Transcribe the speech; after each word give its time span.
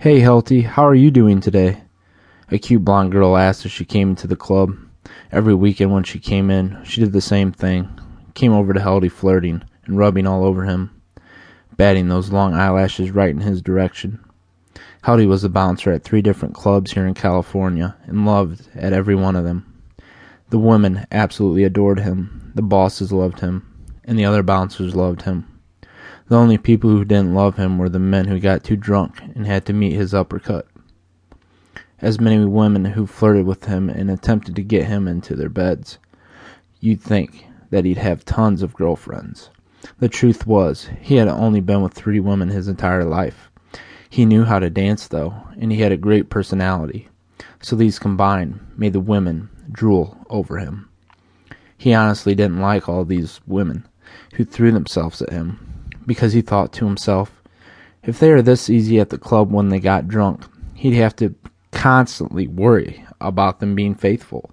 Hey, 0.00 0.20
Helty, 0.20 0.62
how 0.62 0.86
are 0.86 0.94
you 0.94 1.10
doing 1.10 1.40
today? 1.40 1.82
A 2.52 2.58
cute 2.58 2.84
blonde 2.84 3.10
girl 3.10 3.36
asked 3.36 3.66
as 3.66 3.72
she 3.72 3.84
came 3.84 4.10
into 4.10 4.28
the 4.28 4.36
club. 4.36 4.76
Every 5.32 5.54
weekend 5.54 5.92
when 5.92 6.04
she 6.04 6.20
came 6.20 6.52
in, 6.52 6.78
she 6.84 7.00
did 7.00 7.10
the 7.10 7.20
same 7.20 7.50
thing. 7.50 7.88
Came 8.34 8.52
over 8.52 8.72
to 8.72 8.78
Helty 8.78 9.08
flirting 9.10 9.60
and 9.86 9.98
rubbing 9.98 10.24
all 10.24 10.44
over 10.44 10.66
him, 10.66 10.92
batting 11.76 12.06
those 12.06 12.30
long 12.30 12.54
eyelashes 12.54 13.10
right 13.10 13.30
in 13.30 13.40
his 13.40 13.60
direction. 13.60 14.24
Helty 15.02 15.26
was 15.26 15.42
a 15.42 15.48
bouncer 15.48 15.90
at 15.90 16.04
three 16.04 16.22
different 16.22 16.54
clubs 16.54 16.92
here 16.92 17.04
in 17.04 17.14
California 17.14 17.96
and 18.04 18.24
loved 18.24 18.68
at 18.76 18.92
every 18.92 19.16
one 19.16 19.34
of 19.34 19.42
them. 19.42 19.66
The 20.50 20.60
women 20.60 21.08
absolutely 21.10 21.64
adored 21.64 21.98
him, 21.98 22.52
the 22.54 22.62
bosses 22.62 23.10
loved 23.10 23.40
him, 23.40 23.66
and 24.04 24.16
the 24.16 24.26
other 24.26 24.44
bouncers 24.44 24.94
loved 24.94 25.22
him. 25.22 25.57
The 26.28 26.36
only 26.36 26.58
people 26.58 26.90
who 26.90 27.06
didn't 27.06 27.34
love 27.34 27.56
him 27.56 27.78
were 27.78 27.88
the 27.88 27.98
men 27.98 28.26
who 28.26 28.38
got 28.38 28.62
too 28.62 28.76
drunk 28.76 29.22
and 29.34 29.46
had 29.46 29.64
to 29.66 29.72
meet 29.72 29.94
his 29.94 30.12
uppercut. 30.12 30.66
As 32.00 32.20
many 32.20 32.44
women 32.44 32.84
who 32.84 33.06
flirted 33.06 33.46
with 33.46 33.64
him 33.64 33.88
and 33.88 34.10
attempted 34.10 34.54
to 34.56 34.62
get 34.62 34.84
him 34.86 35.08
into 35.08 35.34
their 35.34 35.48
beds. 35.48 35.98
You'd 36.80 37.00
think 37.00 37.46
that 37.70 37.86
he'd 37.86 37.96
have 37.96 38.26
tons 38.26 38.62
of 38.62 38.74
girlfriends. 38.74 39.48
The 40.00 40.08
truth 40.08 40.46
was, 40.46 40.90
he 41.00 41.16
had 41.16 41.28
only 41.28 41.60
been 41.60 41.80
with 41.82 41.94
three 41.94 42.20
women 42.20 42.50
his 42.50 42.68
entire 42.68 43.04
life. 43.04 43.50
He 44.10 44.26
knew 44.26 44.44
how 44.44 44.58
to 44.58 44.68
dance, 44.68 45.08
though, 45.08 45.34
and 45.58 45.72
he 45.72 45.80
had 45.80 45.92
a 45.92 45.96
great 45.96 46.28
personality. 46.28 47.08
So 47.62 47.74
these 47.74 47.98
combined 47.98 48.60
made 48.76 48.92
the 48.92 49.00
women 49.00 49.48
drool 49.72 50.18
over 50.28 50.58
him. 50.58 50.90
He 51.76 51.94
honestly 51.94 52.34
didn't 52.34 52.60
like 52.60 52.86
all 52.86 53.04
these 53.04 53.40
women 53.46 53.86
who 54.34 54.44
threw 54.44 54.72
themselves 54.72 55.22
at 55.22 55.32
him, 55.32 55.77
because 56.08 56.32
he 56.32 56.40
thought 56.40 56.72
to 56.72 56.86
himself, 56.86 57.40
if 58.02 58.18
they 58.18 58.32
are 58.32 58.42
this 58.42 58.68
easy 58.68 58.98
at 58.98 59.10
the 59.10 59.18
club 59.18 59.52
when 59.52 59.68
they 59.68 59.78
got 59.78 60.08
drunk, 60.08 60.42
he'd 60.74 60.94
have 60.94 61.14
to 61.16 61.34
constantly 61.70 62.48
worry 62.48 63.04
about 63.20 63.60
them 63.60 63.76
being 63.76 63.94
faithful. 63.94 64.50